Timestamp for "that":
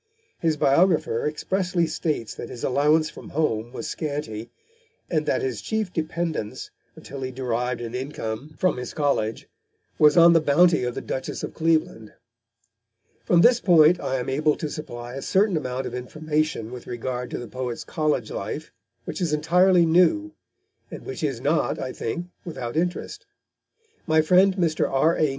2.33-2.49, 5.27-5.43